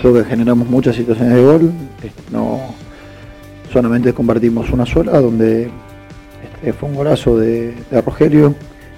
[0.00, 1.72] Creo que generamos muchas situaciones de gol.
[2.30, 2.60] No
[3.72, 5.70] solamente convertimos una sola, donde
[6.44, 8.54] este, fue un golazo de, de Rogelio,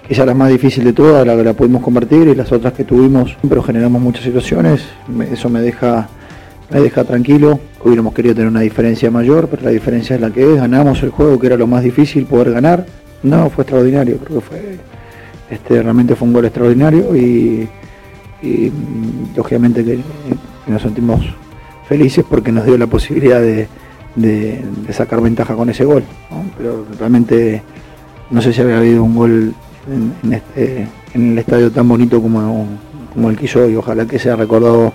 [0.07, 2.85] quizá la más difícil de todas, la que la pudimos convertir, y las otras que
[2.85, 4.83] tuvimos, pero generamos muchas situaciones.
[5.33, 6.09] Eso me deja,
[6.71, 7.61] me deja tranquilo.
[7.85, 10.57] Hubiéramos querido tener una diferencia mayor, pero la diferencia es la que es.
[10.57, 12.87] Ganamos el juego, que era lo más difícil, poder ganar.
[13.23, 14.79] No, fue extraordinario, creo que fue,
[15.51, 17.69] este, realmente fue un gol extraordinario y,
[18.43, 18.73] y,
[19.35, 19.99] lógicamente que,
[20.71, 21.21] nos sentimos
[21.89, 23.69] felices porque nos dio la posibilidad de,
[24.93, 26.03] sacar ventaja con ese gol.
[26.57, 27.63] Pero realmente
[28.31, 29.55] no sé si había habido un gol
[30.23, 32.67] en, este, el estadio tan bonito como,
[33.29, 33.77] el que hizo hoy.
[33.77, 34.93] Ojalá que sea recordado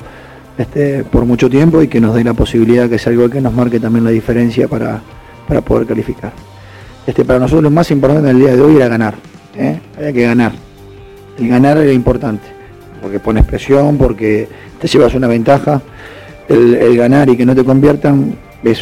[0.57, 3.53] este, por mucho tiempo y que nos dé la posibilidad que sea algo que nos
[3.53, 5.01] marque también la diferencia para,
[5.47, 6.31] para poder calificar.
[7.05, 9.15] Este, para nosotros lo más importante en el día de hoy era ganar.
[9.57, 9.79] ¿eh?
[9.97, 10.51] Había que ganar.
[11.37, 12.45] El ganar era importante,
[13.03, 14.47] porque pones presión, porque
[14.79, 15.81] te llevas una ventaja.
[16.47, 18.79] El, ganar y que no te conviertan es,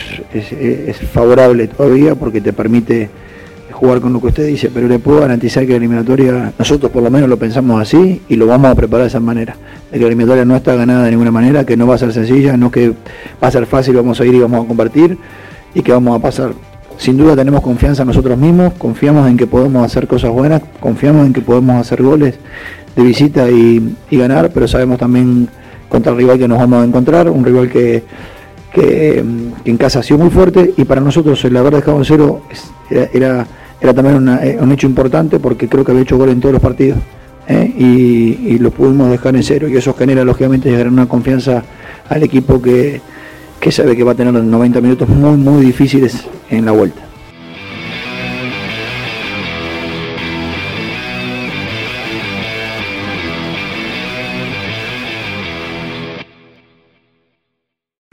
[1.11, 3.09] favorable todavía porque te permite
[3.71, 7.01] jugar con lo que usted dice, pero le puedo garantizar que la eliminatoria, nosotros por
[7.01, 9.55] lo menos lo pensamos así y lo vamos a preparar de esa manera.
[9.91, 12.69] La eliminatoria no está ganada de ninguna manera, que no va a ser sencilla, no
[12.69, 15.17] que va a ser fácil, vamos a ir y vamos a compartir
[15.73, 16.53] y que vamos a pasar.
[16.97, 21.25] Sin duda tenemos confianza en nosotros mismos, confiamos en que podemos hacer cosas buenas, confiamos
[21.25, 22.35] en que podemos hacer goles
[22.95, 25.47] de visita y, y ganar, pero sabemos también
[25.89, 28.03] contra el rival que nos vamos a encontrar, un rival que,
[28.73, 29.23] que,
[29.65, 32.41] en casa ha sido muy fuerte y para nosotros el haber dejado en cero
[32.89, 33.45] era,
[33.79, 36.53] era, también una- eh, un hecho importante porque creo que había hecho gol en todos
[36.53, 36.99] los partidos
[37.47, 37.73] ¿eh?
[37.77, 41.63] y, y lo pudimos dejar en cero y eso genera lógicamente una confianza
[42.09, 43.01] al equipo que,
[43.59, 47.01] que sabe que va a tener 90 minutos muy muy difíciles en la vuelta.